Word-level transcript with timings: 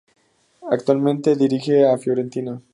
Actualmente 0.71 1.35
dirige 1.35 1.85
a 1.85 1.91
la 1.91 1.97
Fiorentina. 1.99 2.59